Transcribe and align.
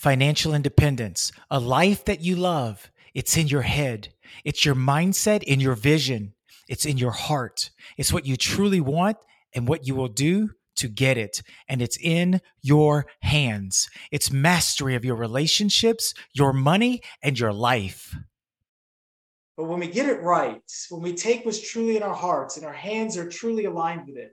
financial 0.00 0.54
independence, 0.54 1.30
a 1.50 1.60
life 1.60 2.06
that 2.06 2.22
you 2.22 2.34
love. 2.34 2.90
It's 3.12 3.36
in 3.36 3.48
your 3.48 3.62
head. 3.62 4.08
It's 4.46 4.64
your 4.64 4.74
mindset 4.74 5.42
in 5.42 5.60
your 5.60 5.74
vision. 5.74 6.32
It's 6.70 6.86
in 6.86 6.96
your 6.96 7.10
heart. 7.10 7.70
It's 7.98 8.10
what 8.10 8.24
you 8.24 8.38
truly 8.38 8.80
want 8.80 9.18
and 9.54 9.68
what 9.68 9.86
you 9.86 9.94
will 9.94 10.08
do 10.08 10.52
to 10.76 10.88
get 10.88 11.18
it. 11.18 11.42
And 11.68 11.82
it's 11.82 11.98
in 12.00 12.40
your 12.62 13.04
hands. 13.20 13.90
It's 14.10 14.32
mastery 14.32 14.94
of 14.94 15.04
your 15.04 15.16
relationships, 15.16 16.14
your 16.32 16.54
money, 16.54 17.02
and 17.22 17.38
your 17.38 17.52
life. 17.52 18.16
But 19.54 19.64
when 19.64 19.80
we 19.80 19.88
get 19.88 20.08
it 20.08 20.22
right, 20.22 20.62
when 20.88 21.02
we 21.02 21.12
take 21.12 21.44
what's 21.44 21.70
truly 21.70 21.98
in 21.98 22.02
our 22.02 22.14
hearts 22.14 22.56
and 22.56 22.64
our 22.64 22.72
hands 22.72 23.18
are 23.18 23.28
truly 23.28 23.66
aligned 23.66 24.06
with 24.06 24.16
it, 24.16 24.32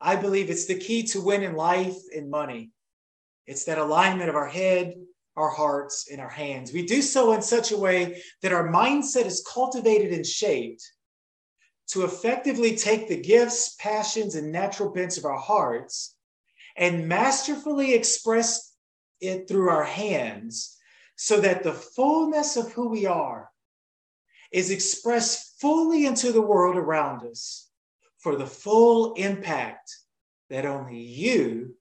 I 0.00 0.14
believe 0.14 0.50
it's 0.50 0.66
the 0.66 0.78
key 0.78 1.02
to 1.08 1.20
win 1.20 1.42
in 1.42 1.56
life 1.56 1.96
and 2.14 2.30
money. 2.30 2.70
It's 3.46 3.64
that 3.64 3.78
alignment 3.78 4.28
of 4.28 4.36
our 4.36 4.48
head, 4.48 4.94
our 5.36 5.50
hearts, 5.50 6.08
and 6.10 6.20
our 6.20 6.28
hands. 6.28 6.72
We 6.72 6.86
do 6.86 7.02
so 7.02 7.32
in 7.32 7.42
such 7.42 7.72
a 7.72 7.76
way 7.76 8.22
that 8.42 8.52
our 8.52 8.68
mindset 8.68 9.26
is 9.26 9.46
cultivated 9.52 10.12
and 10.12 10.26
shaped 10.26 10.82
to 11.88 12.04
effectively 12.04 12.76
take 12.76 13.08
the 13.08 13.20
gifts, 13.20 13.76
passions, 13.80 14.36
and 14.36 14.52
natural 14.52 14.90
bents 14.90 15.18
of 15.18 15.24
our 15.24 15.38
hearts 15.38 16.14
and 16.76 17.08
masterfully 17.08 17.94
express 17.94 18.74
it 19.20 19.48
through 19.48 19.68
our 19.68 19.84
hands 19.84 20.76
so 21.16 21.40
that 21.40 21.62
the 21.62 21.72
fullness 21.72 22.56
of 22.56 22.72
who 22.72 22.88
we 22.88 23.06
are 23.06 23.50
is 24.52 24.70
expressed 24.70 25.60
fully 25.60 26.06
into 26.06 26.32
the 26.32 26.40
world 26.40 26.76
around 26.76 27.26
us 27.26 27.68
for 28.18 28.36
the 28.36 28.46
full 28.46 29.14
impact 29.14 29.96
that 30.48 30.64
only 30.64 30.98
you 30.98 31.74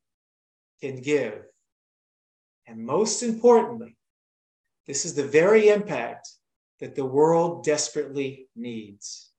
can 0.81 1.01
give. 1.01 1.43
And 2.69 2.85
most 2.85 3.23
importantly, 3.23 3.97
this 4.85 5.03
is 5.03 5.15
the 5.15 5.25
very 5.25 5.69
impact 5.69 6.29
that 6.79 6.95
the 6.95 7.03
world 7.03 7.63
desperately 7.63 8.47
needs. 8.55 9.31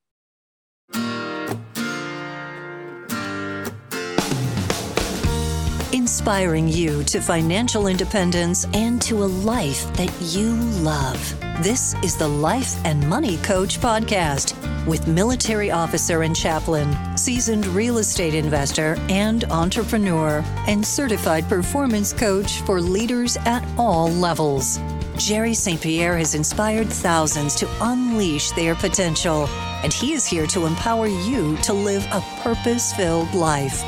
Inspiring 6.20 6.68
you 6.68 7.02
to 7.04 7.18
financial 7.18 7.86
independence 7.86 8.66
and 8.74 9.00
to 9.00 9.24
a 9.24 9.32
life 9.40 9.90
that 9.94 10.12
you 10.20 10.52
love. 10.82 11.18
This 11.62 11.94
is 12.04 12.14
the 12.14 12.28
Life 12.28 12.76
and 12.84 13.08
Money 13.08 13.38
Coach 13.38 13.80
Podcast 13.80 14.54
with 14.86 15.08
military 15.08 15.70
officer 15.70 16.20
and 16.20 16.36
chaplain, 16.36 16.94
seasoned 17.16 17.64
real 17.68 17.96
estate 17.96 18.34
investor 18.34 18.96
and 19.08 19.44
entrepreneur, 19.44 20.44
and 20.68 20.84
certified 20.84 21.48
performance 21.48 22.12
coach 22.12 22.60
for 22.66 22.82
leaders 22.82 23.38
at 23.46 23.66
all 23.78 24.10
levels. 24.10 24.78
Jerry 25.16 25.54
St. 25.54 25.80
Pierre 25.80 26.18
has 26.18 26.34
inspired 26.34 26.90
thousands 26.90 27.54
to 27.54 27.68
unleash 27.80 28.50
their 28.50 28.74
potential, 28.74 29.46
and 29.82 29.90
he 29.90 30.12
is 30.12 30.26
here 30.26 30.46
to 30.48 30.66
empower 30.66 31.06
you 31.06 31.56
to 31.62 31.72
live 31.72 32.06
a 32.12 32.20
purpose 32.42 32.92
filled 32.92 33.32
life. 33.32 33.82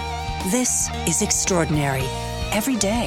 This 0.51 0.91
is 1.07 1.23
extraordinary. 1.23 2.03
Every 2.51 2.75
day. 2.75 3.07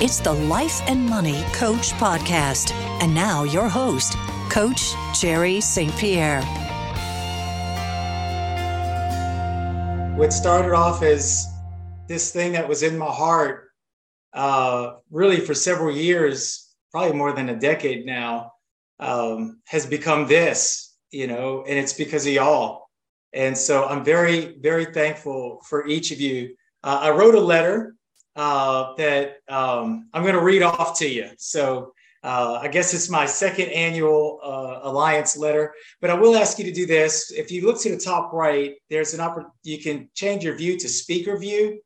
It's 0.00 0.18
the 0.18 0.32
Life 0.32 0.80
and 0.88 1.04
Money 1.04 1.44
Coach 1.52 1.92
Podcast. 1.92 2.72
And 3.02 3.14
now, 3.14 3.44
your 3.44 3.68
host, 3.68 4.16
Coach 4.48 4.94
Jerry 5.12 5.60
St. 5.60 5.94
Pierre. 5.98 6.40
What 10.16 10.32
started 10.32 10.72
off 10.72 11.02
as 11.02 11.46
this 12.08 12.32
thing 12.32 12.52
that 12.52 12.66
was 12.66 12.82
in 12.82 12.96
my 12.96 13.12
heart 13.12 13.68
uh, 14.32 14.94
really 15.10 15.40
for 15.40 15.52
several 15.52 15.94
years, 15.94 16.74
probably 16.92 17.12
more 17.12 17.34
than 17.34 17.50
a 17.50 17.60
decade 17.60 18.06
now, 18.06 18.52
um, 19.00 19.60
has 19.66 19.84
become 19.84 20.26
this, 20.26 20.96
you 21.10 21.26
know, 21.26 21.62
and 21.68 21.78
it's 21.78 21.92
because 21.92 22.26
of 22.26 22.32
y'all. 22.32 22.86
And 23.34 23.56
so 23.56 23.84
I'm 23.84 24.02
very, 24.02 24.56
very 24.60 24.86
thankful 24.86 25.60
for 25.68 25.86
each 25.86 26.10
of 26.10 26.22
you 26.22 26.56
uh, 26.82 26.98
I 27.02 27.10
wrote 27.10 27.34
a 27.34 27.40
letter 27.40 27.94
uh, 28.36 28.94
that 28.96 29.38
um, 29.48 30.08
I'm 30.12 30.22
going 30.22 30.34
to 30.34 30.42
read 30.42 30.62
off 30.62 30.98
to 30.98 31.08
you. 31.08 31.30
So 31.38 31.92
uh, 32.22 32.58
I 32.60 32.68
guess 32.68 32.92
it's 32.92 33.08
my 33.08 33.24
second 33.24 33.70
annual 33.70 34.40
uh, 34.42 34.80
Alliance 34.82 35.36
letter, 35.36 35.74
but 36.00 36.10
I 36.10 36.14
will 36.14 36.36
ask 36.36 36.58
you 36.58 36.64
to 36.64 36.72
do 36.72 36.86
this. 36.86 37.30
If 37.30 37.50
you 37.50 37.66
look 37.66 37.80
to 37.82 37.90
the 37.90 37.98
top 37.98 38.32
right, 38.32 38.74
there's 38.90 39.14
an 39.14 39.20
opportunity, 39.20 39.54
you 39.62 39.78
can 39.78 40.10
change 40.14 40.44
your 40.44 40.54
view 40.54 40.78
to 40.78 40.88
speaker 40.88 41.38
view. 41.38 41.80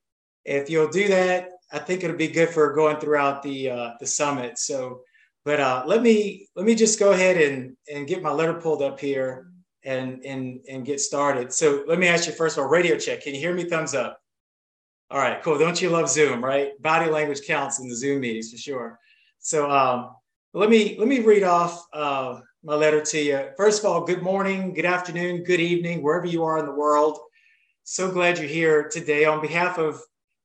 If 0.44 0.68
you'll 0.68 0.88
do 0.88 1.08
that, 1.08 1.50
I 1.72 1.78
think 1.78 2.02
it'll 2.02 2.16
be 2.16 2.28
good 2.28 2.50
for 2.50 2.72
going 2.72 2.98
throughout 2.98 3.42
the 3.42 3.70
uh, 3.70 3.90
the 4.00 4.06
summit. 4.06 4.58
So, 4.58 5.00
but 5.44 5.60
uh, 5.60 5.84
let 5.86 6.02
me 6.02 6.48
let 6.56 6.66
me 6.66 6.74
just 6.74 6.98
go 6.98 7.12
ahead 7.12 7.36
and 7.36 7.76
and 7.92 8.06
get 8.06 8.22
my 8.22 8.30
letter 8.30 8.54
pulled 8.54 8.82
up 8.82 9.00
here 9.00 9.48
and 9.84 10.24
and 10.24 10.60
and 10.68 10.84
get 10.84 11.00
started. 11.00 11.52
So 11.52 11.84
let 11.86 11.98
me 11.98 12.08
ask 12.08 12.26
you 12.26 12.32
first 12.32 12.58
of 12.58 12.64
all, 12.64 12.70
radio 12.70 12.98
check. 12.98 13.22
Can 13.22 13.34
you 13.34 13.40
hear 13.40 13.54
me? 13.54 13.64
Thumbs 13.64 13.94
up. 13.94 14.20
All 15.14 15.20
right, 15.20 15.40
cool. 15.44 15.56
Don't 15.56 15.80
you 15.80 15.90
love 15.90 16.08
Zoom, 16.08 16.44
right? 16.44 16.70
Body 16.82 17.08
language 17.08 17.46
counts 17.46 17.78
in 17.78 17.88
the 17.88 17.94
Zoom 17.94 18.18
meetings 18.18 18.50
for 18.50 18.56
sure. 18.56 18.98
So 19.38 19.70
um, 19.70 20.10
let 20.54 20.68
me 20.68 20.96
let 20.98 21.06
me 21.06 21.20
read 21.20 21.44
off 21.44 21.86
uh, 21.92 22.40
my 22.64 22.74
letter 22.74 23.00
to 23.00 23.20
you. 23.20 23.50
First 23.56 23.78
of 23.78 23.88
all, 23.88 24.04
good 24.04 24.22
morning, 24.22 24.74
good 24.74 24.84
afternoon, 24.84 25.44
good 25.44 25.60
evening, 25.60 26.02
wherever 26.02 26.26
you 26.26 26.42
are 26.42 26.58
in 26.58 26.66
the 26.66 26.74
world. 26.74 27.20
So 27.84 28.10
glad 28.10 28.38
you're 28.38 28.48
here 28.48 28.88
today. 28.88 29.24
On 29.24 29.40
behalf 29.40 29.78
of 29.78 30.00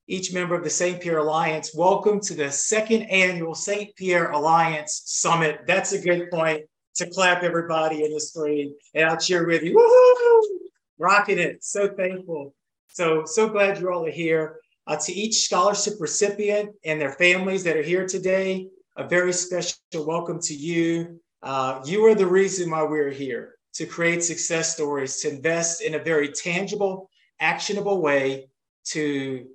each 0.07 0.34
member 0.34 0.53
of 0.53 0.63
the 0.63 0.69
St. 0.69 1.01
Pierre 1.01 1.18
Alliance, 1.18 1.74
welcome 1.74 2.19
to 2.19 2.36
the 2.36 2.51
second 2.51 3.01
annual 3.09 3.56
St. 3.56 3.96
Pierre 3.96 4.30
Alliance 4.30 5.01
Summit. 5.06 5.62
That's 5.66 5.94
a 5.94 6.00
good 6.00 6.30
point 6.30 6.62
to 6.97 7.09
clap 7.09 7.41
everybody 7.41 8.06
in 8.06 8.13
the 8.13 8.22
screen, 8.22 8.75
and 8.94 9.09
I'll 9.09 9.18
cheer 9.18 9.47
with 9.47 9.63
you. 9.63 9.74
Woo-hoo! 9.74 10.59
Rocking 11.00 11.40
it. 11.40 11.63
So 11.63 11.88
thankful 11.88 12.53
so, 12.99 13.23
so 13.23 13.47
glad 13.47 13.79
you 13.79 13.89
all 13.89 14.05
are 14.05 14.11
here. 14.11 14.59
Uh, 14.85 14.97
to 14.97 15.13
each 15.13 15.45
scholarship 15.45 15.93
recipient 16.01 16.69
and 16.83 16.99
their 16.99 17.13
families 17.13 17.63
that 17.63 17.77
are 17.77 17.81
here 17.81 18.05
today, 18.05 18.67
a 18.97 19.07
very 19.07 19.31
special 19.31 19.77
welcome 20.05 20.41
to 20.41 20.53
you. 20.53 21.17
Uh, 21.41 21.79
you 21.85 22.05
are 22.05 22.13
the 22.13 22.27
reason 22.27 22.69
why 22.69 22.83
we're 22.83 23.09
here 23.09 23.55
to 23.75 23.85
create 23.85 24.21
success 24.21 24.73
stories, 24.73 25.21
to 25.21 25.29
invest 25.29 25.81
in 25.81 25.95
a 25.95 26.03
very 26.03 26.27
tangible, 26.27 27.09
actionable 27.39 28.01
way 28.01 28.49
to 28.83 29.47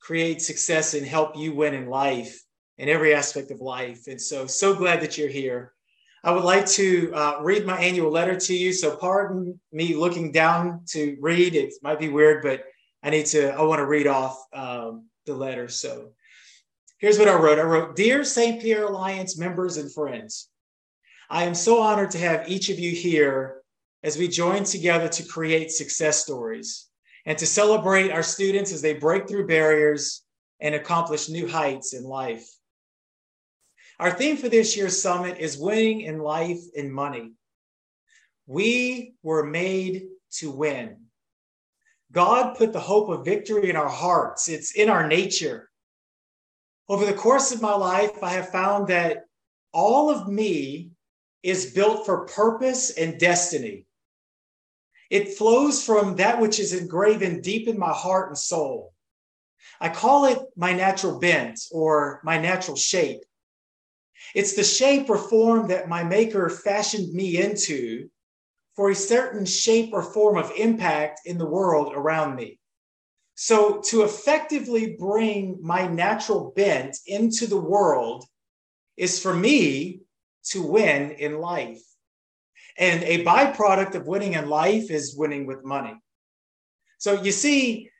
create 0.00 0.42
success 0.42 0.94
and 0.94 1.06
help 1.06 1.36
you 1.36 1.54
win 1.54 1.74
in 1.74 1.86
life, 1.86 2.42
in 2.78 2.88
every 2.88 3.14
aspect 3.14 3.52
of 3.52 3.60
life. 3.60 4.08
And 4.08 4.20
so, 4.20 4.48
so 4.48 4.74
glad 4.74 5.00
that 5.02 5.16
you're 5.16 5.28
here. 5.28 5.74
I 6.24 6.32
would 6.32 6.44
like 6.44 6.66
to 6.70 7.12
uh, 7.14 7.38
read 7.40 7.64
my 7.64 7.78
annual 7.78 8.10
letter 8.10 8.34
to 8.34 8.54
you. 8.54 8.72
So, 8.72 8.96
pardon 8.96 9.60
me 9.70 9.94
looking 9.94 10.32
down 10.32 10.80
to 10.88 11.16
read. 11.20 11.54
It 11.54 11.72
might 11.82 12.00
be 12.00 12.08
weird, 12.08 12.42
but 12.42 12.64
I 13.02 13.10
need 13.10 13.26
to, 13.26 13.54
I 13.54 13.62
want 13.62 13.78
to 13.78 13.86
read 13.86 14.06
off 14.06 14.42
um, 14.52 15.06
the 15.26 15.34
letter. 15.34 15.68
So, 15.68 16.10
here's 16.98 17.18
what 17.18 17.28
I 17.28 17.34
wrote 17.34 17.58
I 17.58 17.62
wrote 17.62 17.96
Dear 17.96 18.24
St. 18.24 18.60
Pierre 18.60 18.84
Alliance 18.84 19.38
members 19.38 19.76
and 19.76 19.92
friends, 19.92 20.48
I 21.30 21.44
am 21.44 21.54
so 21.54 21.80
honored 21.80 22.10
to 22.12 22.18
have 22.18 22.48
each 22.48 22.68
of 22.68 22.78
you 22.78 22.92
here 22.92 23.62
as 24.02 24.18
we 24.18 24.28
join 24.28 24.64
together 24.64 25.08
to 25.08 25.22
create 25.24 25.70
success 25.70 26.22
stories 26.22 26.88
and 27.26 27.36
to 27.38 27.46
celebrate 27.46 28.10
our 28.10 28.22
students 28.22 28.72
as 28.72 28.82
they 28.82 28.94
break 28.94 29.28
through 29.28 29.46
barriers 29.46 30.22
and 30.60 30.74
accomplish 30.74 31.28
new 31.28 31.48
heights 31.48 31.94
in 31.94 32.04
life. 32.04 32.46
Our 33.98 34.10
theme 34.10 34.36
for 34.36 34.48
this 34.48 34.76
year's 34.76 35.00
summit 35.00 35.38
is 35.38 35.58
winning 35.58 36.00
in 36.02 36.18
life 36.18 36.60
and 36.76 36.92
money. 36.92 37.32
We 38.46 39.14
were 39.22 39.44
made 39.44 40.06
to 40.38 40.50
win. 40.50 40.96
God 42.12 42.56
put 42.56 42.72
the 42.72 42.80
hope 42.80 43.08
of 43.08 43.24
victory 43.24 43.70
in 43.70 43.76
our 43.76 43.88
hearts, 43.88 44.48
it's 44.48 44.72
in 44.72 44.88
our 44.88 45.06
nature. 45.06 45.70
Over 46.88 47.06
the 47.06 47.14
course 47.14 47.52
of 47.52 47.62
my 47.62 47.74
life, 47.74 48.22
I 48.22 48.30
have 48.30 48.50
found 48.50 48.88
that 48.88 49.26
all 49.72 50.10
of 50.10 50.28
me 50.28 50.90
is 51.42 51.72
built 51.72 52.04
for 52.04 52.26
purpose 52.26 52.90
and 52.90 53.18
destiny. 53.18 53.86
It 55.08 55.34
flows 55.34 55.84
from 55.84 56.16
that 56.16 56.40
which 56.40 56.58
is 56.58 56.72
engraven 56.72 57.40
deep 57.40 57.68
in 57.68 57.78
my 57.78 57.92
heart 57.92 58.28
and 58.28 58.38
soul. 58.38 58.92
I 59.80 59.88
call 59.88 60.26
it 60.26 60.38
my 60.56 60.72
natural 60.72 61.18
bent 61.18 61.60
or 61.70 62.20
my 62.24 62.38
natural 62.38 62.76
shape. 62.76 63.20
It's 64.34 64.54
the 64.54 64.64
shape 64.64 65.08
or 65.08 65.16
form 65.18 65.68
that 65.68 65.88
my 65.88 66.04
maker 66.04 66.48
fashioned 66.50 67.12
me 67.12 67.40
into 67.40 68.10
for 68.80 68.88
a 68.88 68.94
certain 68.94 69.44
shape 69.44 69.90
or 69.92 70.02
form 70.02 70.38
of 70.38 70.50
impact 70.56 71.20
in 71.26 71.36
the 71.36 71.44
world 71.44 71.92
around 71.94 72.34
me. 72.34 72.58
So, 73.34 73.82
to 73.88 74.04
effectively 74.04 74.96
bring 74.98 75.58
my 75.60 75.86
natural 75.86 76.54
bent 76.56 76.96
into 77.06 77.46
the 77.46 77.60
world 77.60 78.24
is 78.96 79.20
for 79.20 79.34
me 79.34 80.00
to 80.52 80.62
win 80.62 81.10
in 81.10 81.40
life. 81.40 81.82
And 82.78 83.02
a 83.02 83.22
byproduct 83.22 83.96
of 83.96 84.06
winning 84.06 84.32
in 84.32 84.48
life 84.48 84.90
is 84.90 85.14
winning 85.14 85.44
with 85.44 85.62
money. 85.62 86.00
So, 86.96 87.20
you 87.20 87.32
see, 87.32 87.90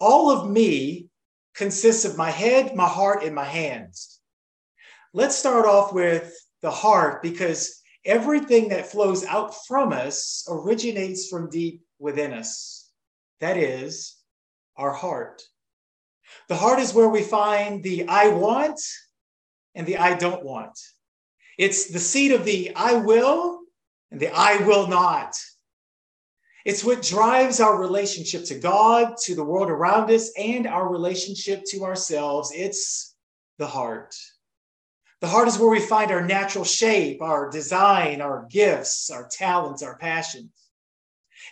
all 0.00 0.30
of 0.30 0.50
me 0.50 1.08
consists 1.54 2.06
of 2.06 2.16
my 2.16 2.30
head, 2.30 2.74
my 2.74 2.88
heart, 2.88 3.24
and 3.24 3.34
my 3.34 3.44
hands. 3.44 4.20
Let's 5.12 5.36
start 5.36 5.66
off 5.66 5.92
with 5.92 6.34
the 6.62 6.70
heart 6.70 7.20
because 7.20 7.79
everything 8.04 8.68
that 8.68 8.90
flows 8.90 9.24
out 9.24 9.54
from 9.66 9.92
us 9.92 10.46
originates 10.48 11.28
from 11.28 11.50
deep 11.50 11.82
within 11.98 12.32
us. 12.32 12.90
That 13.40 13.56
is 13.56 14.16
our 14.76 14.92
heart. 14.92 15.42
The 16.48 16.56
heart 16.56 16.78
is 16.78 16.94
where 16.94 17.08
we 17.08 17.22
find 17.22 17.82
the 17.82 18.06
I 18.08 18.28
want 18.28 18.80
and 19.74 19.86
the 19.86 19.98
I 19.98 20.14
don't 20.14 20.44
want. 20.44 20.78
It's 21.58 21.90
the 21.90 21.98
seat 21.98 22.32
of 22.32 22.44
the 22.44 22.72
I 22.74 22.94
will 22.94 23.60
and 24.10 24.20
the 24.20 24.30
I 24.34 24.56
will 24.66 24.86
not. 24.86 25.34
It's 26.64 26.84
what 26.84 27.02
drives 27.02 27.60
our 27.60 27.80
relationship 27.80 28.44
to 28.46 28.58
God, 28.58 29.14
to 29.24 29.34
the 29.34 29.44
world 29.44 29.70
around 29.70 30.10
us, 30.10 30.30
and 30.36 30.66
our 30.66 30.88
relationship 30.88 31.62
to 31.70 31.84
ourselves. 31.84 32.52
It's 32.54 33.14
the 33.58 33.66
heart. 33.66 34.14
The 35.20 35.28
heart 35.28 35.48
is 35.48 35.58
where 35.58 35.70
we 35.70 35.80
find 35.80 36.10
our 36.10 36.26
natural 36.26 36.64
shape, 36.64 37.20
our 37.20 37.50
design, 37.50 38.20
our 38.22 38.46
gifts, 38.50 39.10
our 39.10 39.28
talents, 39.30 39.82
our 39.82 39.98
passions. 39.98 40.50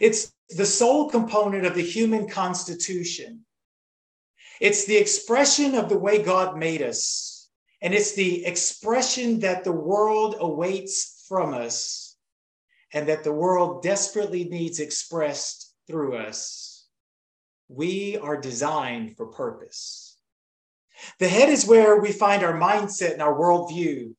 It's 0.01 0.33
the 0.51 0.65
soul 0.65 1.11
component 1.11 1.67
of 1.67 1.75
the 1.75 1.83
human 1.83 2.29
constitution. 2.29 3.45
It's 4.61 4.87
the 4.87 4.97
expression 4.97 5.75
of 5.75 5.89
the 5.89 5.99
way 5.99 6.23
God 6.23 6.57
made 6.57 6.83
us, 6.83 7.49
and 7.83 7.93
it's 7.93 8.15
the 8.15 8.45
expression 8.47 9.41
that 9.41 9.65
the 9.65 9.73
world 9.73 10.37
awaits 10.41 11.25
from 11.29 11.53
us 11.53 12.17
and 12.95 13.07
that 13.09 13.23
the 13.23 13.33
world 13.33 13.83
desperately 13.83 14.45
needs 14.45 14.81
expressed 14.81 15.75
through 15.87 16.17
us. 16.17 16.87
We 17.69 18.17
are 18.17 18.41
designed 18.41 19.17
for 19.17 19.27
purpose. 19.27 20.08
The 21.19 21.29
head 21.29 21.49
is 21.49 21.67
where 21.67 22.01
we 22.01 22.13
find 22.13 22.43
our 22.43 22.59
mindset 22.59 23.13
and 23.13 23.23
our 23.23 23.39
worldview. 23.39 24.15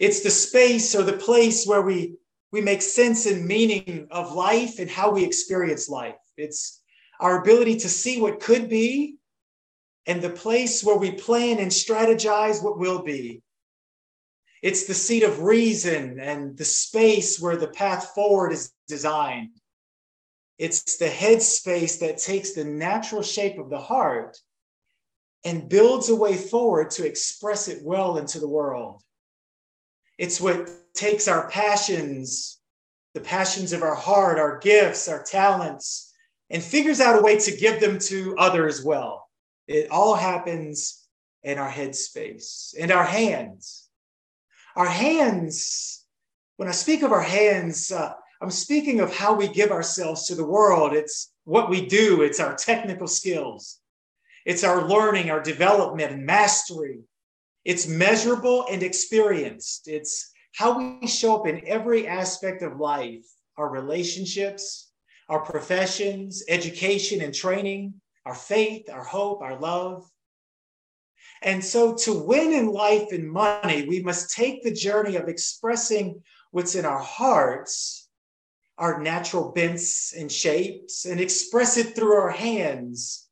It's 0.00 0.20
the 0.22 0.30
space 0.30 0.94
or 0.94 1.02
the 1.02 1.12
place 1.14 1.66
where 1.66 1.82
we, 1.82 2.14
we 2.52 2.60
make 2.60 2.82
sense 2.82 3.26
and 3.26 3.46
meaning 3.46 4.06
of 4.10 4.34
life 4.34 4.78
and 4.78 4.90
how 4.90 5.10
we 5.10 5.24
experience 5.24 5.88
life. 5.88 6.16
It's 6.36 6.82
our 7.20 7.40
ability 7.40 7.76
to 7.76 7.88
see 7.88 8.20
what 8.20 8.40
could 8.40 8.68
be 8.68 9.16
and 10.06 10.20
the 10.20 10.30
place 10.30 10.82
where 10.82 10.96
we 10.96 11.12
plan 11.12 11.58
and 11.58 11.70
strategize 11.70 12.62
what 12.62 12.78
will 12.78 13.02
be. 13.02 13.42
It's 14.62 14.86
the 14.86 14.94
seat 14.94 15.22
of 15.22 15.42
reason 15.42 16.18
and 16.18 16.56
the 16.56 16.64
space 16.64 17.38
where 17.38 17.56
the 17.56 17.68
path 17.68 18.12
forward 18.14 18.52
is 18.52 18.72
designed. 18.88 19.50
It's 20.58 20.96
the 20.96 21.08
head 21.08 21.42
space 21.42 21.98
that 21.98 22.18
takes 22.18 22.52
the 22.52 22.64
natural 22.64 23.22
shape 23.22 23.58
of 23.58 23.68
the 23.68 23.78
heart 23.78 24.38
and 25.44 25.68
builds 25.68 26.08
a 26.08 26.16
way 26.16 26.36
forward 26.36 26.90
to 26.90 27.06
express 27.06 27.68
it 27.68 27.84
well 27.84 28.16
into 28.16 28.38
the 28.38 28.48
world. 28.48 29.02
It's 30.18 30.40
what 30.40 30.70
takes 30.94 31.28
our 31.28 31.48
passions, 31.50 32.60
the 33.14 33.20
passions 33.20 33.72
of 33.72 33.82
our 33.82 33.94
heart, 33.94 34.38
our 34.38 34.58
gifts, 34.58 35.08
our 35.08 35.22
talents, 35.22 36.12
and 36.50 36.62
figures 36.62 37.00
out 37.00 37.18
a 37.18 37.22
way 37.22 37.38
to 37.38 37.56
give 37.56 37.80
them 37.80 37.98
to 37.98 38.36
others 38.38 38.84
well. 38.84 39.28
It 39.66 39.90
all 39.90 40.14
happens 40.14 41.04
in 41.42 41.58
our 41.58 41.70
headspace 41.70 42.74
and 42.78 42.90
our 42.90 43.04
hands. 43.04 43.88
Our 44.76 44.86
hands, 44.86 46.04
when 46.56 46.68
I 46.68 46.72
speak 46.72 47.02
of 47.02 47.12
our 47.12 47.22
hands, 47.22 47.92
uh, 47.92 48.12
I'm 48.40 48.50
speaking 48.50 49.00
of 49.00 49.14
how 49.14 49.34
we 49.34 49.48
give 49.48 49.70
ourselves 49.70 50.26
to 50.26 50.34
the 50.34 50.44
world. 50.44 50.94
It's 50.94 51.32
what 51.44 51.70
we 51.70 51.86
do, 51.86 52.22
it's 52.22 52.40
our 52.40 52.54
technical 52.54 53.06
skills. 53.06 53.80
It's 54.44 54.64
our 54.64 54.86
learning, 54.86 55.30
our 55.30 55.40
development, 55.40 56.12
and 56.12 56.26
mastery. 56.26 57.00
It's 57.64 57.88
measurable 57.88 58.66
and 58.70 58.82
experienced. 58.82 59.88
It's 59.88 60.30
how 60.54 60.78
we 60.78 61.06
show 61.06 61.40
up 61.40 61.46
in 61.46 61.66
every 61.66 62.06
aspect 62.06 62.62
of 62.62 62.78
life 62.78 63.24
our 63.56 63.70
relationships, 63.70 64.90
our 65.28 65.40
professions, 65.40 66.42
education 66.48 67.20
and 67.20 67.32
training, 67.32 67.94
our 68.26 68.34
faith, 68.34 68.90
our 68.90 69.04
hope, 69.04 69.42
our 69.42 69.58
love. 69.58 70.04
And 71.42 71.64
so, 71.64 71.94
to 71.94 72.12
win 72.12 72.52
in 72.52 72.66
life 72.66 73.12
and 73.12 73.30
money, 73.30 73.86
we 73.86 74.02
must 74.02 74.34
take 74.34 74.62
the 74.62 74.72
journey 74.72 75.16
of 75.16 75.28
expressing 75.28 76.22
what's 76.50 76.74
in 76.74 76.84
our 76.84 76.98
hearts, 76.98 78.08
our 78.76 79.00
natural 79.00 79.52
bents 79.52 80.12
and 80.12 80.30
shapes, 80.30 81.04
and 81.04 81.20
express 81.20 81.76
it 81.76 81.94
through 81.94 82.14
our 82.14 82.30
hands 82.30 83.23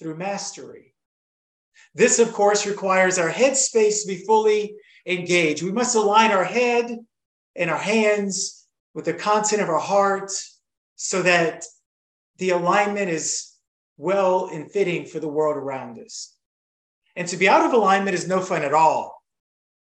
through 0.00 0.16
mastery. 0.16 0.94
This, 1.94 2.18
of 2.18 2.32
course, 2.32 2.66
requires 2.66 3.18
our 3.18 3.30
headspace 3.30 4.02
to 4.02 4.08
be 4.08 4.24
fully 4.24 4.74
engaged. 5.06 5.62
We 5.62 5.72
must 5.72 5.94
align 5.94 6.30
our 6.30 6.44
head 6.44 6.98
and 7.54 7.70
our 7.70 7.78
hands 7.78 8.66
with 8.94 9.04
the 9.04 9.14
content 9.14 9.62
of 9.62 9.68
our 9.68 9.78
heart 9.78 10.32
so 10.96 11.22
that 11.22 11.64
the 12.38 12.50
alignment 12.50 13.10
is 13.10 13.52
well 13.96 14.48
and 14.52 14.70
fitting 14.70 15.04
for 15.04 15.20
the 15.20 15.28
world 15.28 15.56
around 15.56 15.98
us. 15.98 16.34
And 17.16 17.28
to 17.28 17.36
be 17.36 17.48
out 17.48 17.66
of 17.66 17.72
alignment 17.72 18.14
is 18.14 18.26
no 18.26 18.40
fun 18.40 18.62
at 18.62 18.72
all. 18.72 19.22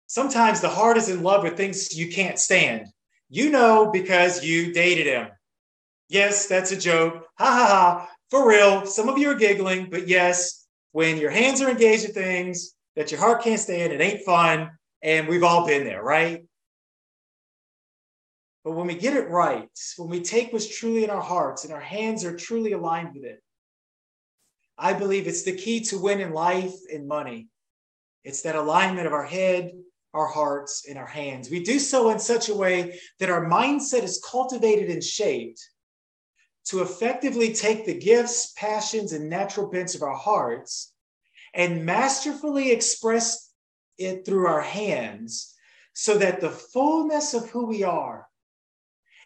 Sometimes 0.08 0.60
the 0.60 0.69
heart 0.69 0.98
is 0.98 1.08
in 1.08 1.24
love 1.24 1.44
with 1.44 1.56
things 1.56 1.98
you 1.98 2.12
can't 2.12 2.38
stand. 2.38 2.88
You 3.30 3.50
know 3.50 3.90
because 3.92 4.44
you 4.44 4.74
dated 4.74 5.08
him. 5.08 5.30
Yes, 6.10 6.48
that's 6.48 6.74
a 6.74 6.78
joke. 6.78 7.25
Ha 7.38 7.46
ha 7.46 7.66
ha 7.68 8.10
for 8.31 8.48
real, 8.48 8.86
some 8.86 9.10
of 9.10 9.18
you 9.18 9.30
are 9.30 9.36
giggling, 9.36 9.89
but 9.89 10.07
yes, 10.07 10.66
when 10.94 11.18
your 11.18 11.31
hands 11.31 11.62
are 11.62 11.69
engaged 11.69 12.06
in 12.06 12.13
things 12.13 12.74
that 12.95 13.12
your 13.12 13.19
heart 13.19 13.44
can't 13.44 13.60
stand, 13.60 13.92
it 13.92 14.01
ain't 14.01 14.25
fun. 14.25 14.72
And 15.04 15.28
we've 15.28 15.44
all 15.44 15.68
been 15.68 15.83
there, 15.83 16.01
right? 16.01 16.44
But 18.63 18.72
when 18.72 18.88
we 18.88 18.95
get 18.95 19.18
it 19.18 19.30
right, 19.30 19.68
when 19.98 20.10
we 20.10 20.22
take 20.22 20.54
what's 20.54 20.78
truly 20.78 21.04
in 21.04 21.10
our 21.10 21.22
hearts 21.22 21.66
and 21.66 21.74
our 21.74 21.81
hands 21.81 22.24
are 22.24 22.36
truly 22.36 22.72
aligned 22.72 23.16
with 23.16 23.25
it, 23.25 23.42
I 24.77 24.94
believe 24.94 25.27
it's 25.27 25.44
the 25.44 25.56
key 25.56 25.81
to 25.86 26.00
win 26.00 26.22
in 26.22 26.31
life 26.31 26.75
and 26.92 27.07
money. 27.07 27.50
It's 28.24 28.44
that 28.44 28.56
alignment 28.56 29.07
of 29.07 29.13
our 29.13 29.25
head, 29.25 29.72
our 30.13 30.27
hearts, 30.27 30.86
and 30.88 30.98
our 30.98 31.07
hands. 31.07 31.50
We 31.50 31.63
do 31.63 31.80
so 31.80 32.12
in 32.12 32.19
such 32.19 32.50
a 32.50 32.56
way 32.56 33.00
that 33.19 33.30
our 33.30 33.45
mindset 33.45 34.04
is 34.04 34.24
cultivated 34.30 34.89
and 34.89 35.04
shaped 35.04 35.62
to 36.66 36.81
effectively 36.81 37.54
take 37.54 37.86
the 37.86 37.98
gifts, 37.98 38.54
passions, 38.56 39.13
and 39.13 39.30
natural 39.30 39.68
bents 39.68 39.96
of 39.96 40.04
our 40.04 40.16
hearts 40.16 40.94
and 41.54 41.86
masterfully 41.86 42.72
express 42.72 43.52
it 43.98 44.25
through 44.25 44.48
our 44.48 44.62
hands 44.62 45.54
so 45.94 46.18
that 46.18 46.40
the 46.40 46.50
fullness 46.50 47.34
of 47.34 47.50
who 47.50 47.65
we 47.65 47.84
are 47.84 48.27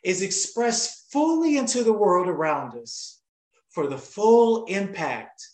is 0.03 0.21
expressed 0.21 1.11
fully 1.11 1.57
into 1.57 1.83
the 1.83 1.93
world 1.93 2.27
around 2.27 2.77
us 2.77 3.21
for 3.69 3.87
the 3.87 3.97
full 3.97 4.65
impact 4.65 5.47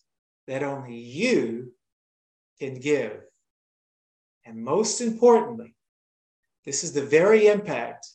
that 0.47 0.63
only 0.63 0.97
you 0.97 1.73
can 2.59 2.75
give. 2.75 3.21
And 4.45 4.63
most 4.63 5.01
importantly, 5.01 5.75
this 6.65 6.83
is 6.83 6.93
the 6.93 7.05
very 7.05 7.47
impact 7.47 8.07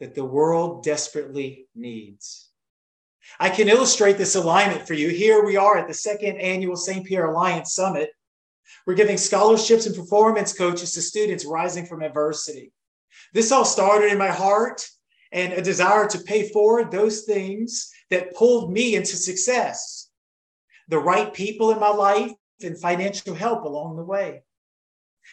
that 0.00 0.14
the 0.14 0.24
world 0.24 0.82
desperately 0.82 1.68
needs. 1.74 2.51
I 3.38 3.50
can 3.50 3.68
illustrate 3.68 4.18
this 4.18 4.34
alignment 4.34 4.86
for 4.86 4.94
you. 4.94 5.08
Here 5.08 5.44
we 5.44 5.56
are 5.56 5.78
at 5.78 5.88
the 5.88 5.94
second 5.94 6.38
annual 6.38 6.76
St. 6.76 7.04
Pierre 7.06 7.26
Alliance 7.26 7.74
Summit. 7.74 8.10
We're 8.86 8.94
giving 8.94 9.16
scholarships 9.16 9.86
and 9.86 9.94
performance 9.94 10.52
coaches 10.52 10.92
to 10.92 11.02
students 11.02 11.44
rising 11.44 11.86
from 11.86 12.02
adversity. 12.02 12.72
This 13.32 13.52
all 13.52 13.64
started 13.64 14.10
in 14.10 14.18
my 14.18 14.28
heart 14.28 14.86
and 15.30 15.52
a 15.52 15.62
desire 15.62 16.06
to 16.08 16.18
pay 16.18 16.48
forward 16.48 16.90
those 16.90 17.22
things 17.22 17.90
that 18.10 18.34
pulled 18.34 18.72
me 18.72 18.94
into 18.94 19.16
success, 19.16 20.10
the 20.88 20.98
right 20.98 21.32
people 21.32 21.70
in 21.70 21.80
my 21.80 21.88
life, 21.88 22.32
and 22.62 22.78
financial 22.80 23.34
help 23.34 23.64
along 23.64 23.96
the 23.96 24.04
way. 24.04 24.42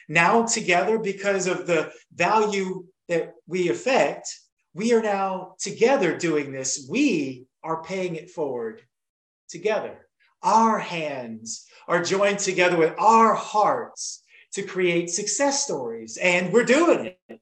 Now, 0.08 0.46
together, 0.46 0.98
because 0.98 1.48
of 1.48 1.67
the 1.67 1.91
value 2.13 2.86
that 3.08 3.34
we 3.48 3.69
affect, 3.69 4.27
we 4.74 4.93
are 4.93 5.01
now 5.01 5.55
together 5.60 6.17
doing 6.17 6.51
this. 6.51 6.88
We 6.89 7.46
are 7.63 7.83
paying 7.83 8.15
it 8.15 8.29
forward 8.29 8.81
together. 9.49 10.07
Our 10.41 10.79
hands 10.79 11.67
are 11.87 12.03
joined 12.03 12.39
together 12.39 12.77
with 12.77 12.93
our 12.97 13.33
hearts 13.33 14.23
to 14.53 14.63
create 14.63 15.09
success 15.09 15.63
stories, 15.63 16.17
and 16.17 16.53
we're 16.53 16.63
doing 16.63 17.05
it. 17.29 17.41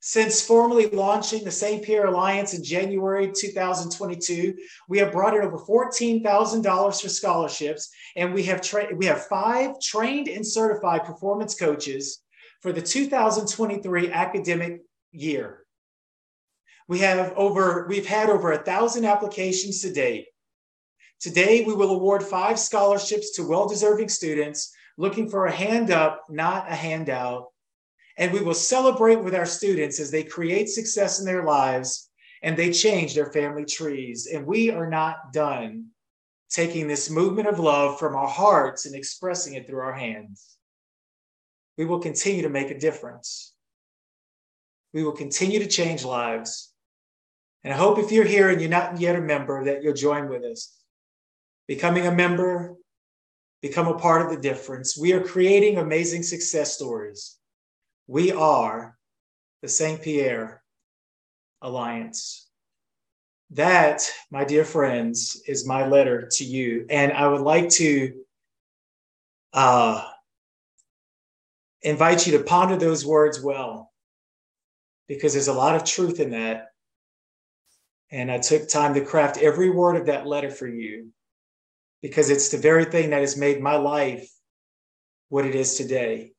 Since 0.00 0.40
formally 0.40 0.88
launching 0.88 1.44
the 1.44 1.50
St. 1.50 1.84
Pierre 1.84 2.06
Alliance 2.06 2.54
in 2.54 2.62
January 2.62 3.30
2022, 3.34 4.54
we 4.88 4.98
have 4.98 5.12
brought 5.12 5.34
in 5.34 5.42
over 5.42 5.58
$14,000 5.58 7.02
for 7.02 7.08
scholarships, 7.08 7.90
and 8.16 8.32
we 8.32 8.44
have 8.44 8.62
tra- 8.62 8.94
we 8.94 9.06
have 9.06 9.26
five 9.26 9.78
trained 9.80 10.28
and 10.28 10.46
certified 10.46 11.04
performance 11.04 11.54
coaches 11.54 12.22
for 12.62 12.72
the 12.72 12.80
2023 12.80 14.12
academic 14.12 14.80
year. 15.12 15.64
We 16.88 17.00
have 17.00 17.32
over, 17.36 17.86
we've 17.88 18.06
had 18.06 18.30
over 18.30 18.52
a 18.52 18.58
thousand 18.58 19.04
applications 19.04 19.82
to 19.82 19.92
date. 19.92 20.26
Today, 21.20 21.62
we 21.64 21.74
will 21.74 21.90
award 21.90 22.22
five 22.22 22.58
scholarships 22.58 23.32
to 23.32 23.46
well 23.46 23.68
deserving 23.68 24.08
students 24.08 24.74
looking 24.96 25.28
for 25.28 25.46
a 25.46 25.52
hand 25.52 25.90
up, 25.90 26.24
not 26.28 26.70
a 26.70 26.74
handout. 26.74 27.48
And 28.16 28.32
we 28.32 28.40
will 28.40 28.54
celebrate 28.54 29.22
with 29.22 29.34
our 29.34 29.46
students 29.46 30.00
as 30.00 30.10
they 30.10 30.24
create 30.24 30.68
success 30.68 31.20
in 31.20 31.26
their 31.26 31.44
lives 31.44 32.10
and 32.42 32.56
they 32.56 32.72
change 32.72 33.14
their 33.14 33.32
family 33.32 33.64
trees. 33.64 34.26
And 34.26 34.46
we 34.46 34.70
are 34.70 34.88
not 34.88 35.32
done 35.32 35.88
taking 36.50 36.88
this 36.88 37.10
movement 37.10 37.48
of 37.48 37.60
love 37.60 37.98
from 37.98 38.16
our 38.16 38.26
hearts 38.26 38.86
and 38.86 38.94
expressing 38.94 39.54
it 39.54 39.66
through 39.66 39.80
our 39.80 39.92
hands. 39.92 40.56
We 41.76 41.84
will 41.84 42.00
continue 42.00 42.42
to 42.42 42.48
make 42.48 42.70
a 42.70 42.78
difference. 42.78 43.52
We 44.92 45.04
will 45.04 45.12
continue 45.12 45.60
to 45.60 45.66
change 45.66 46.04
lives. 46.04 46.67
And 47.68 47.74
I 47.74 47.76
hope 47.80 47.98
if 47.98 48.10
you're 48.10 48.24
here 48.24 48.48
and 48.48 48.62
you're 48.62 48.70
not 48.70 48.98
yet 48.98 49.14
a 49.14 49.20
member, 49.20 49.62
that 49.66 49.82
you'll 49.82 49.92
join 49.92 50.30
with 50.30 50.42
us. 50.42 50.74
Becoming 51.66 52.06
a 52.06 52.10
member, 52.10 52.76
become 53.60 53.88
a 53.88 53.98
part 53.98 54.22
of 54.22 54.30
the 54.30 54.40
difference. 54.40 54.96
We 54.96 55.12
are 55.12 55.20
creating 55.22 55.76
amazing 55.76 56.22
success 56.22 56.72
stories. 56.72 57.36
We 58.06 58.32
are 58.32 58.96
the 59.60 59.68
St. 59.68 60.00
Pierre 60.00 60.62
Alliance. 61.60 62.48
That, 63.50 64.10
my 64.30 64.44
dear 64.44 64.64
friends, 64.64 65.42
is 65.46 65.66
my 65.66 65.86
letter 65.86 66.26
to 66.36 66.44
you. 66.44 66.86
And 66.88 67.12
I 67.12 67.28
would 67.28 67.42
like 67.42 67.68
to 67.72 68.14
uh, 69.52 70.08
invite 71.82 72.26
you 72.26 72.38
to 72.38 72.44
ponder 72.44 72.76
those 72.76 73.04
words 73.04 73.42
well, 73.42 73.92
because 75.06 75.34
there's 75.34 75.48
a 75.48 75.52
lot 75.52 75.76
of 75.76 75.84
truth 75.84 76.18
in 76.18 76.30
that. 76.30 76.67
And 78.10 78.30
I 78.30 78.38
took 78.38 78.68
time 78.68 78.94
to 78.94 79.04
craft 79.04 79.36
every 79.36 79.68
word 79.68 79.96
of 79.96 80.06
that 80.06 80.26
letter 80.26 80.50
for 80.50 80.66
you, 80.66 81.10
because 82.00 82.30
it's 82.30 82.48
the 82.48 82.56
very 82.56 82.86
thing 82.86 83.10
that 83.10 83.20
has 83.20 83.36
made 83.36 83.60
my 83.60 83.76
life 83.76 84.30
what 85.28 85.44
it 85.44 85.54
is 85.54 85.74
today. 85.74 86.32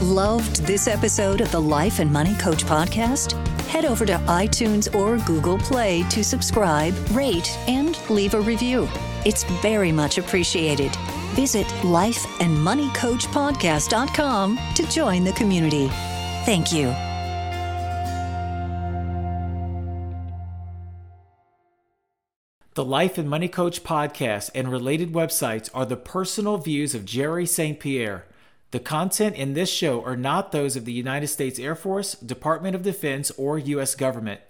Loved 0.00 0.64
this 0.64 0.88
episode 0.88 1.42
of 1.42 1.52
the 1.52 1.60
Life 1.60 1.98
and 1.98 2.10
Money 2.10 2.34
Coach 2.36 2.64
podcast? 2.64 3.32
Head 3.66 3.84
over 3.84 4.06
to 4.06 4.14
iTunes 4.14 4.94
or 4.94 5.18
Google 5.26 5.58
Play 5.58 6.02
to 6.04 6.24
subscribe, 6.24 6.94
rate, 7.10 7.50
and 7.68 7.98
leave 8.08 8.32
a 8.32 8.40
review. 8.40 8.88
It's 9.26 9.44
very 9.60 9.92
much 9.92 10.16
appreciated. 10.16 10.96
Visit 11.38 11.68
lifeandmoneycoachpodcast.com 11.82 14.58
to 14.74 14.86
join 14.88 15.22
the 15.22 15.32
community. 15.34 15.86
Thank 16.44 16.72
you. 16.72 16.92
The 22.74 22.84
Life 22.84 23.18
and 23.18 23.30
Money 23.30 23.46
Coach 23.46 23.84
podcast 23.84 24.50
and 24.52 24.68
related 24.68 25.12
websites 25.12 25.70
are 25.72 25.86
the 25.86 25.96
personal 25.96 26.58
views 26.58 26.96
of 26.96 27.04
Jerry 27.04 27.46
St. 27.46 27.78
Pierre. 27.78 28.24
The 28.72 28.80
content 28.80 29.36
in 29.36 29.54
this 29.54 29.70
show 29.70 30.02
are 30.02 30.16
not 30.16 30.50
those 30.50 30.74
of 30.74 30.86
the 30.86 30.92
United 30.92 31.28
States 31.28 31.60
Air 31.60 31.76
Force, 31.76 32.14
Department 32.14 32.74
of 32.74 32.82
Defense, 32.82 33.30
or 33.36 33.60
U.S. 33.60 33.94
government. 33.94 34.40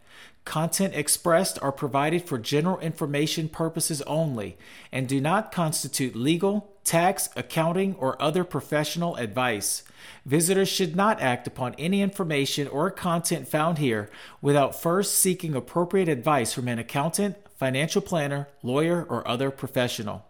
Content 0.48 0.94
expressed 0.94 1.58
are 1.60 1.70
provided 1.70 2.22
for 2.22 2.38
general 2.38 2.80
information 2.80 3.50
purposes 3.50 4.00
only 4.06 4.56
and 4.90 5.06
do 5.06 5.20
not 5.20 5.52
constitute 5.52 6.16
legal, 6.16 6.72
tax, 6.88 7.28
accounting, 7.36 7.94
or 7.96 8.20
other 8.20 8.44
professional 8.44 9.14
advice. 9.16 9.82
Visitors 10.24 10.68
should 10.68 10.96
not 10.96 11.20
act 11.20 11.46
upon 11.46 11.74
any 11.74 12.00
information 12.00 12.66
or 12.66 12.90
content 12.90 13.46
found 13.46 13.76
here 13.76 14.10
without 14.40 14.80
first 14.80 15.14
seeking 15.16 15.54
appropriate 15.54 16.08
advice 16.08 16.54
from 16.54 16.66
an 16.66 16.78
accountant, 16.78 17.36
financial 17.58 18.00
planner, 18.00 18.48
lawyer, 18.62 19.04
or 19.04 19.26
other 19.28 19.50
professional. 19.50 20.24